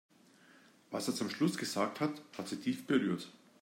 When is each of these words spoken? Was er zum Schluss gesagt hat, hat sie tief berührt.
Was 0.89 1.07
er 1.09 1.13
zum 1.13 1.29
Schluss 1.29 1.59
gesagt 1.59 1.99
hat, 1.99 2.23
hat 2.35 2.47
sie 2.47 2.59
tief 2.59 2.87
berührt. 2.87 3.31